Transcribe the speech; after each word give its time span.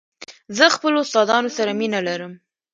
زه 0.57 0.63
له 0.69 0.73
خپلو 0.75 0.97
استادانو 1.03 1.49
سره 1.57 1.71
مینه 1.79 1.99
لرم. 2.07 2.33